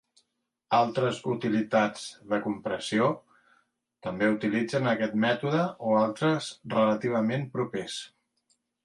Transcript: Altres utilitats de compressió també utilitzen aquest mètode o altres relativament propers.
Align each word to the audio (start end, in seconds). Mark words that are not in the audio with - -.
Altres 0.75 1.17
utilitats 1.33 2.05
de 2.31 2.39
compressió 2.45 3.09
també 4.07 4.31
utilitzen 4.37 4.89
aquest 4.93 5.13
mètode 5.27 5.61
o 5.91 5.95
altres 6.01 6.49
relativament 6.77 7.47
propers. 7.59 8.01